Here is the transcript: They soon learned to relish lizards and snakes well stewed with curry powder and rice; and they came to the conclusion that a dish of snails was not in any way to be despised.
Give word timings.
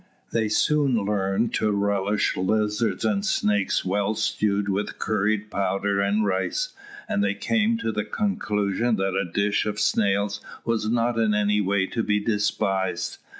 They 0.33 0.49
soon 0.49 1.05
learned 1.05 1.53
to 1.53 1.69
relish 1.71 2.35
lizards 2.35 3.05
and 3.05 3.23
snakes 3.23 3.85
well 3.85 4.15
stewed 4.15 4.67
with 4.67 4.97
curry 4.97 5.37
powder 5.37 6.01
and 6.01 6.25
rice; 6.25 6.73
and 7.07 7.23
they 7.23 7.35
came 7.35 7.77
to 7.77 7.91
the 7.91 8.03
conclusion 8.05 8.95
that 8.95 9.13
a 9.15 9.31
dish 9.31 9.67
of 9.67 9.79
snails 9.79 10.41
was 10.65 10.89
not 10.89 11.19
in 11.19 11.35
any 11.35 11.61
way 11.61 11.85
to 11.85 12.01
be 12.01 12.19
despised. 12.19 13.17